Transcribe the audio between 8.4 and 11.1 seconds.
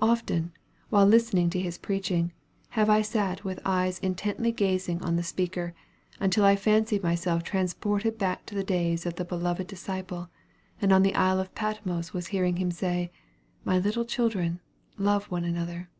to the days of the "beloved disciple," and on